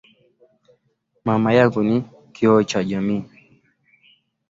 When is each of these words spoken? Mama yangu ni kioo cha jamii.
Mama 1.25 1.53
yangu 1.53 1.83
ni 1.83 2.03
kioo 2.35 2.63
cha 2.63 2.83
jamii. 2.83 3.25